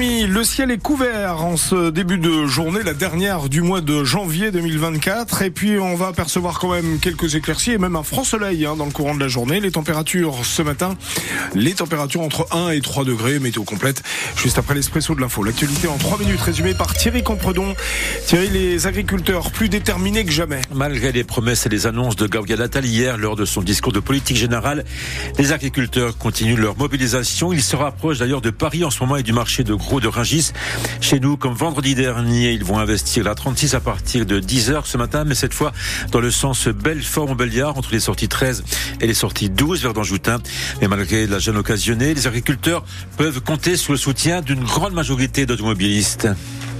8h30, 0.00 0.26
le 0.26 0.44
ciel 0.44 0.70
est 0.70 0.78
couvert 0.78 1.44
en 1.44 1.56
ce 1.56 1.90
début 1.90 2.16
de 2.16 2.46
journée, 2.46 2.82
la 2.82 2.94
dernière 2.94 3.48
du 3.48 3.60
mois 3.60 3.80
de 3.80 4.02
janvier 4.02 4.50
2024. 4.50 5.42
Et 5.42 5.50
puis 5.50 5.78
on 5.78 5.94
va 5.94 6.08
apercevoir 6.08 6.58
quand 6.58 6.72
même 6.72 6.98
quelques 7.00 7.34
éclaircies 7.34 7.72
et 7.72 7.78
même 7.78 7.96
un 7.96 8.02
franc 8.02 8.24
soleil 8.24 8.64
hein, 8.64 8.76
dans 8.76 8.86
le 8.86 8.92
courant 8.92 9.14
de 9.14 9.20
la 9.20 9.28
journée. 9.28 9.60
Les 9.60 9.70
températures 9.70 10.44
ce 10.44 10.62
matin, 10.62 10.96
les 11.54 11.74
températures 11.74 12.22
entre 12.22 12.46
1 12.54 12.70
et 12.70 12.80
3 12.80 13.04
degrés, 13.04 13.38
météo 13.38 13.64
complète, 13.64 14.02
juste 14.36 14.58
après 14.58 14.74
l'espresso 14.74 15.14
de 15.14 15.20
l'info. 15.20 15.42
L'actualité 15.42 15.86
en 15.86 15.98
3 15.98 16.18
minutes 16.18 16.40
résumée 16.40 16.74
par 16.74 16.94
Thierry 16.94 17.22
Compredon. 17.22 17.74
Thierry, 18.26 18.48
les 18.48 18.86
agriculteurs 18.86 19.50
plus 19.50 19.68
déterminés 19.68 20.24
que 20.24 20.32
jamais. 20.32 20.62
Malgré 20.72 21.12
les 21.12 21.24
promesses 21.24 21.66
et 21.66 21.68
les 21.68 21.86
annonces 21.86 22.16
de 22.16 22.26
Gabriel 22.26 22.62
Attal 22.62 22.86
hier 22.86 23.18
lors 23.18 23.36
de 23.36 23.44
son 23.44 23.60
discours 23.60 23.92
de 23.92 24.00
politique 24.00 24.38
générale, 24.38 24.84
les 25.38 25.52
agriculteurs 25.52 26.16
continuent 26.16 26.58
leur 26.58 26.78
mobilisation. 26.78 27.52
Ils 27.52 27.62
se 27.62 27.76
rapprochent 27.76 28.18
d'ailleurs 28.18 28.40
de 28.40 28.50
Paris 28.50 28.84
en 28.84 28.90
ce 28.90 29.00
moment 29.00 29.16
et 29.16 29.22
du 29.22 29.32
marché 29.32 29.62
de 29.62 29.74
gros 29.74 29.89
de 29.98 30.06
Ringis. 30.06 30.52
Chez 31.00 31.18
nous, 31.18 31.36
comme 31.36 31.54
vendredi 31.54 31.96
dernier, 31.96 32.52
ils 32.52 32.62
vont 32.62 32.78
investir 32.78 33.24
la 33.24 33.34
36 33.34 33.74
à 33.74 33.80
partir 33.80 34.24
de 34.24 34.38
10h 34.38 34.82
ce 34.84 34.96
matin, 34.96 35.24
mais 35.24 35.34
cette 35.34 35.54
fois 35.54 35.72
dans 36.12 36.20
le 36.20 36.30
sens 36.30 36.68
Belfort-Montbéliard, 36.68 37.76
entre 37.76 37.90
les 37.90 37.98
sorties 37.98 38.28
13 38.28 38.62
et 39.00 39.08
les 39.08 39.14
sorties 39.14 39.50
12 39.50 39.82
vers 39.82 39.94
Danjoutin. 39.94 40.38
Mais 40.80 40.86
malgré 40.86 41.26
la 41.26 41.40
jeune 41.40 41.56
occasionnée, 41.56 42.14
les 42.14 42.26
agriculteurs 42.28 42.84
peuvent 43.16 43.40
compter 43.40 43.76
sur 43.76 43.92
le 43.92 43.98
soutien 43.98 44.42
d'une 44.42 44.62
grande 44.62 44.92
majorité 44.92 45.46
d'automobilistes. 45.46 46.28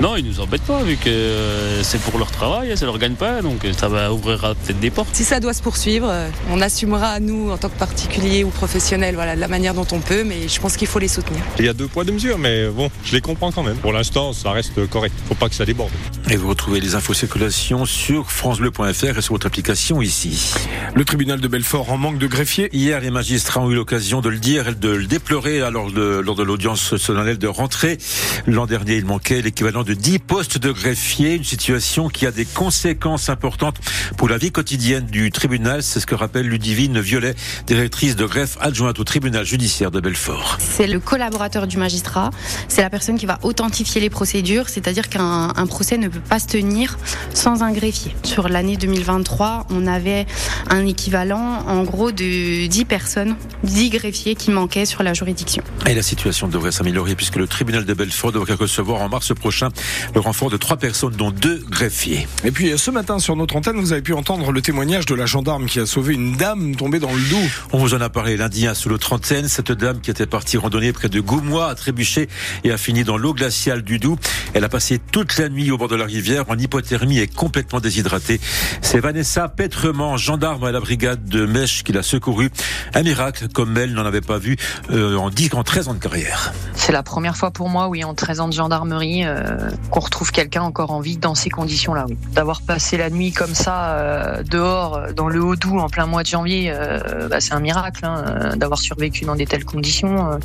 Non, 0.00 0.16
ils 0.16 0.24
nous 0.24 0.40
embêtent 0.40 0.62
pas 0.62 0.82
vu 0.82 0.96
que 0.96 1.08
euh, 1.08 1.82
c'est 1.82 2.00
pour 2.00 2.18
leur 2.18 2.30
travail, 2.30 2.76
ça 2.76 2.84
leur 2.84 2.98
gagne 2.98 3.14
pas, 3.14 3.42
donc 3.42 3.66
ça 3.76 3.88
va 3.88 4.12
ouvrir 4.12 4.54
peut-être 4.64 4.80
des 4.80 4.90
portes. 4.90 5.14
Si 5.14 5.24
ça 5.24 5.40
doit 5.40 5.54
se 5.54 5.62
poursuivre, 5.62 6.08
euh, 6.10 6.28
on 6.50 6.60
assumera 6.60 7.20
nous 7.20 7.50
en 7.50 7.56
tant 7.56 7.68
que 7.68 7.78
particuliers 7.78 8.44
ou 8.44 8.48
professionnels, 8.48 9.14
voilà, 9.14 9.36
de 9.36 9.40
la 9.40 9.48
manière 9.48 9.74
dont 9.74 9.86
on 9.92 10.00
peut, 10.00 10.24
mais 10.24 10.48
je 10.48 10.60
pense 10.60 10.76
qu'il 10.76 10.88
faut 10.88 10.98
les 10.98 11.08
soutenir. 11.08 11.40
Il 11.58 11.64
y 11.64 11.68
a 11.68 11.72
deux 11.72 11.86
poids 11.86 12.04
deux 12.04 12.12
mesures, 12.12 12.38
mais 12.38 12.68
bon, 12.68 12.90
je 13.04 13.12
les 13.12 13.20
comprends 13.20 13.52
quand 13.52 13.62
même. 13.62 13.76
Pour 13.76 13.92
l'instant, 13.92 14.32
ça 14.32 14.50
reste 14.50 14.86
correct. 14.88 15.14
Faut 15.28 15.34
pas 15.34 15.48
que 15.48 15.54
ça 15.54 15.64
déborde. 15.64 15.92
Et 16.28 16.36
vous 16.36 16.48
retrouvez 16.48 16.80
les 16.80 16.94
infos 16.96 17.14
circulation 17.14 17.86
sur 17.86 18.30
francebleu.fr 18.30 19.18
et 19.18 19.22
sur 19.22 19.34
votre 19.34 19.46
application 19.46 20.02
ici. 20.02 20.54
Le 20.94 21.04
tribunal 21.04 21.40
de 21.40 21.48
Belfort 21.48 21.90
en 21.92 21.98
manque 21.98 22.18
de 22.18 22.26
greffier. 22.26 22.68
Hier, 22.72 23.00
les 23.00 23.10
magistrats 23.10 23.60
ont 23.60 23.70
eu 23.70 23.74
l'occasion 23.74 24.20
de 24.20 24.28
le 24.28 24.38
dire 24.38 24.68
et 24.68 24.74
de 24.74 24.88
le 24.88 25.06
déplorer 25.06 25.60
lors 25.70 25.92
de, 25.92 26.18
lors 26.18 26.34
de 26.34 26.42
l'audience 26.42 26.96
solennelle 26.96 27.38
de 27.38 27.46
rentrée. 27.46 27.98
L'an 28.46 28.66
dernier, 28.66 28.96
il 28.96 29.04
manquait 29.04 29.40
l'équivalent 29.40 29.83
de 29.84 29.94
10 29.94 30.18
postes 30.18 30.58
de 30.58 30.72
greffier, 30.72 31.34
une 31.34 31.44
situation 31.44 32.08
qui 32.08 32.26
a 32.26 32.30
des 32.30 32.44
conséquences 32.44 33.28
importantes 33.28 33.76
pour 34.16 34.28
la 34.28 34.38
vie 34.38 34.50
quotidienne 34.50 35.06
du 35.06 35.30
tribunal. 35.30 35.82
C'est 35.82 36.00
ce 36.00 36.06
que 36.06 36.14
rappelle 36.14 36.46
Ludivine 36.48 37.00
Violet, 37.00 37.34
directrice 37.66 38.16
de 38.16 38.24
greffe 38.24 38.56
adjointe 38.60 38.98
au 38.98 39.04
tribunal 39.04 39.44
judiciaire 39.44 39.90
de 39.90 40.00
Belfort. 40.00 40.56
C'est 40.58 40.86
le 40.86 41.00
collaborateur 41.00 41.66
du 41.66 41.76
magistrat, 41.76 42.30
c'est 42.68 42.82
la 42.82 42.90
personne 42.90 43.18
qui 43.18 43.26
va 43.26 43.38
authentifier 43.42 44.00
les 44.00 44.10
procédures, 44.10 44.68
c'est-à-dire 44.68 45.08
qu'un 45.08 45.52
procès 45.68 45.98
ne 45.98 46.08
peut 46.08 46.20
pas 46.20 46.38
se 46.38 46.46
tenir 46.46 46.98
sans 47.34 47.62
un 47.62 47.72
greffier. 47.72 48.14
Sur 48.22 48.48
l'année 48.48 48.76
2023, 48.76 49.66
on 49.70 49.86
avait 49.86 50.26
un 50.70 50.86
équivalent 50.86 51.64
en 51.66 51.82
gros 51.84 52.12
de 52.12 52.66
10 52.66 52.84
personnes, 52.86 53.36
10 53.64 53.90
greffiers 53.90 54.34
qui 54.34 54.50
manquaient 54.50 54.86
sur 54.86 55.02
la 55.02 55.14
juridiction. 55.14 55.62
Et 55.86 55.94
la 55.94 56.02
situation 56.02 56.48
devrait 56.48 56.72
s'améliorer 56.72 57.14
puisque 57.14 57.36
le 57.36 57.46
tribunal 57.46 57.84
de 57.84 57.94
Belfort 57.94 58.32
devrait 58.32 58.54
recevoir 58.54 59.02
en 59.02 59.08
mars 59.08 59.32
prochain 59.34 59.68
le 60.14 60.20
renfort 60.20 60.50
de 60.50 60.56
trois 60.56 60.76
personnes, 60.76 61.14
dont 61.14 61.30
deux 61.30 61.64
greffiers. 61.70 62.26
Et 62.44 62.50
puis 62.50 62.76
ce 62.78 62.90
matin 62.90 63.18
sur 63.18 63.36
notre 63.36 63.56
antenne, 63.56 63.76
vous 63.80 63.92
avez 63.92 64.02
pu 64.02 64.12
entendre 64.12 64.52
le 64.52 64.62
témoignage 64.62 65.06
de 65.06 65.14
la 65.14 65.26
gendarme 65.26 65.66
qui 65.66 65.80
a 65.80 65.86
sauvé 65.86 66.14
une 66.14 66.36
dame 66.36 66.76
tombée 66.76 66.98
dans 66.98 67.12
le 67.12 67.20
Doubs. 67.30 67.50
On 67.72 67.78
vous 67.78 67.94
en 67.94 68.00
a 68.00 68.08
parlé 68.08 68.36
lundi 68.36 68.66
hein, 68.66 68.74
sous 68.74 68.88
le 68.88 68.98
trentaine. 68.98 69.48
Cette 69.48 69.72
dame 69.72 70.00
qui 70.00 70.10
était 70.10 70.26
partie 70.26 70.56
randonner 70.56 70.92
près 70.92 71.08
de 71.08 71.20
Goumois 71.20 71.68
a 71.68 71.74
trébuché 71.74 72.28
et 72.64 72.70
a 72.70 72.76
fini 72.76 73.04
dans 73.04 73.16
l'eau 73.16 73.34
glaciale 73.34 73.82
du 73.82 73.98
Doubs. 73.98 74.18
Elle 74.54 74.64
a 74.64 74.68
passé 74.68 74.98
toute 74.98 75.38
la 75.38 75.48
nuit 75.48 75.70
au 75.70 75.78
bord 75.78 75.88
de 75.88 75.96
la 75.96 76.04
rivière 76.04 76.44
en 76.48 76.58
hypothermie 76.58 77.18
et 77.18 77.26
complètement 77.26 77.80
déshydratée. 77.80 78.40
C'est 78.80 79.00
Vanessa 79.00 79.48
Petrement, 79.48 80.16
gendarme 80.16 80.64
à 80.64 80.72
la 80.72 80.80
brigade 80.80 81.24
de 81.24 81.46
Mèche, 81.46 81.82
qui 81.84 81.92
l'a 81.92 82.02
secourue. 82.02 82.50
Un 82.94 83.02
miracle 83.02 83.48
comme 83.48 83.76
elle 83.76 83.92
n'en 83.92 84.04
avait 84.04 84.20
pas 84.20 84.38
vu 84.38 84.56
euh, 84.90 85.16
en 85.16 85.30
10 85.30 85.54
en 85.54 85.62
13 85.62 85.88
ans 85.88 85.94
de 85.94 85.98
carrière. 85.98 86.52
C'est 86.74 86.92
la 86.92 87.02
première 87.02 87.36
fois 87.36 87.50
pour 87.50 87.68
moi, 87.68 87.88
oui, 87.88 88.04
en 88.04 88.14
13 88.14 88.40
ans 88.40 88.48
de 88.48 88.52
gendarmerie, 88.52 89.24
euh, 89.24 89.63
qu'on 89.90 90.00
retrouve 90.00 90.32
quelqu'un 90.32 90.62
encore 90.62 90.90
en 90.90 91.00
vie 91.00 91.16
dans 91.16 91.34
ces 91.34 91.50
conditions-là. 91.50 92.06
Oui. 92.08 92.16
D'avoir 92.32 92.62
passé 92.62 92.96
la 92.96 93.10
nuit 93.10 93.32
comme 93.32 93.54
ça, 93.54 93.92
euh, 93.94 94.42
dehors, 94.42 95.12
dans 95.14 95.28
le 95.28 95.42
Haut-Doubs, 95.42 95.78
en 95.78 95.88
plein 95.88 96.06
mois 96.06 96.22
de 96.22 96.28
janvier, 96.28 96.72
euh, 96.74 97.28
bah, 97.28 97.40
c'est 97.40 97.54
un 97.54 97.60
miracle 97.60 98.04
hein, 98.04 98.56
d'avoir 98.56 98.80
survécu 98.80 99.24
dans 99.24 99.36
des 99.36 99.46
telles 99.46 99.64
conditions. 99.64 100.32
Euh, 100.32 100.38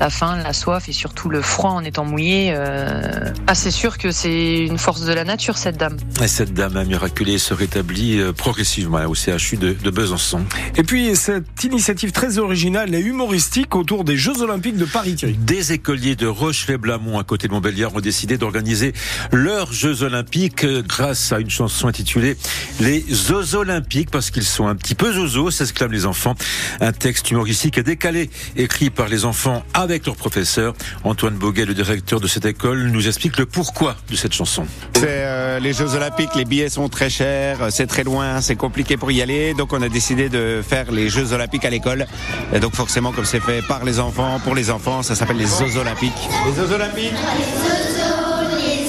la 0.00 0.10
faim, 0.10 0.38
la 0.42 0.52
soif 0.52 0.88
et 0.88 0.92
surtout 0.92 1.28
le 1.28 1.42
froid 1.42 1.70
en 1.70 1.84
étant 1.84 2.04
mouillé. 2.04 2.52
euh, 2.56 3.32
ah, 3.46 3.54
c'est 3.54 3.70
sûr 3.70 3.98
que 3.98 4.10
c'est 4.10 4.58
une 4.58 4.78
force 4.78 5.04
de 5.04 5.12
la 5.12 5.24
nature, 5.24 5.58
cette 5.58 5.76
dame. 5.76 5.96
Et 6.22 6.28
cette 6.28 6.54
dame 6.54 6.76
a 6.76 6.84
miraculé 6.84 7.38
se 7.38 7.54
rétablit 7.54 8.18
euh, 8.18 8.32
progressivement 8.32 9.04
au 9.06 9.14
CHU 9.14 9.56
de, 9.56 9.72
de 9.72 9.90
Besançon. 9.90 10.42
Et 10.76 10.82
puis 10.82 11.14
cette 11.16 11.64
initiative 11.64 12.12
très 12.12 12.38
originale 12.38 12.94
et 12.94 13.00
humoristique 13.00 13.74
autour 13.74 14.04
des 14.04 14.16
Jeux 14.16 14.42
Olympiques 14.42 14.76
de 14.76 14.84
Paris, 14.84 15.14
Thierry. 15.14 15.34
Des 15.34 15.72
écoliers 15.72 16.16
de 16.16 16.26
Roche-les-Blamont 16.26 17.18
à 17.18 17.24
côté 17.24 17.48
de 17.48 17.52
Montbéliard 17.52 17.94
ont 17.94 18.00
décidé 18.00 18.38
d'organiser 18.44 18.92
leurs 19.32 19.72
Jeux 19.72 20.02
Olympiques 20.02 20.64
euh, 20.64 20.82
grâce 20.86 21.32
à 21.32 21.40
une 21.40 21.48
chanson 21.48 21.88
intitulée 21.88 22.36
Les 22.78 23.02
Zozos 23.10 23.60
Olympiques 23.60 24.10
parce 24.10 24.30
qu'ils 24.30 24.44
sont 24.44 24.66
un 24.66 24.74
petit 24.74 24.94
peu 24.94 25.12
zozos, 25.14 25.50
s'exclament 25.50 25.92
les 25.92 26.04
enfants. 26.04 26.34
Un 26.80 26.92
texte 26.92 27.30
humoristique 27.30 27.78
et 27.78 27.82
décalé 27.82 28.28
écrit 28.56 28.90
par 28.90 29.08
les 29.08 29.24
enfants 29.24 29.64
avec 29.72 30.04
leurs 30.04 30.16
professeurs. 30.16 30.74
Antoine 31.04 31.36
Boguet, 31.36 31.64
le 31.64 31.72
directeur 31.72 32.20
de 32.20 32.26
cette 32.26 32.44
école, 32.44 32.82
nous 32.88 33.08
explique 33.08 33.38
le 33.38 33.46
pourquoi 33.46 33.96
de 34.10 34.16
cette 34.16 34.34
chanson. 34.34 34.66
C'est 34.94 35.06
euh, 35.08 35.58
les 35.58 35.72
Jeux 35.72 35.94
Olympiques, 35.94 36.34
les 36.36 36.44
billets 36.44 36.68
sont 36.68 36.88
très 36.90 37.08
chers, 37.08 37.62
euh, 37.62 37.68
c'est 37.70 37.86
très 37.86 38.04
loin, 38.04 38.42
c'est 38.42 38.56
compliqué 38.56 38.98
pour 38.98 39.10
y 39.10 39.22
aller, 39.22 39.54
donc 39.54 39.72
on 39.72 39.80
a 39.80 39.88
décidé 39.88 40.28
de 40.28 40.62
faire 40.66 40.92
les 40.92 41.08
Jeux 41.08 41.32
Olympiques 41.32 41.64
à 41.64 41.70
l'école. 41.70 42.06
Et 42.52 42.60
donc 42.60 42.74
forcément, 42.74 43.12
comme 43.12 43.24
c'est 43.24 43.40
fait 43.40 43.62
par 43.66 43.84
les 43.84 44.00
enfants, 44.00 44.38
pour 44.44 44.54
les 44.54 44.70
enfants, 44.70 45.02
ça 45.02 45.14
s'appelle 45.14 45.38
les 45.38 45.46
Jeux 45.46 45.78
Olympiques. 45.78 46.12
Les 46.46 46.54
Jeux 46.54 46.72
Olympiques 46.74 47.14
les 47.38 48.33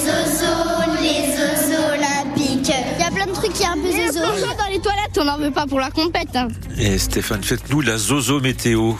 zozos, 0.00 1.00
les 1.00 1.32
zozos 1.36 1.94
olympiques. 1.94 2.72
Il 2.98 3.02
y 3.02 3.06
a 3.06 3.10
plein 3.10 3.26
de 3.26 3.32
trucs 3.32 3.52
qui 3.52 3.62
est 3.62 3.66
un 3.66 3.74
peu 3.74 3.90
zozo. 3.90 4.20
dans 4.58 4.70
les 4.72 4.80
toilettes, 4.80 5.18
on 5.18 5.24
n'en 5.24 5.38
veut 5.38 5.50
pas 5.50 5.66
pour 5.66 5.80
la 5.80 5.90
compète. 5.90 6.34
hein. 6.34 6.48
Et 6.78 6.98
Stéphane, 6.98 7.42
faites-nous 7.42 7.80
la 7.80 7.96
zozo 7.96 8.40
météo. 8.40 8.92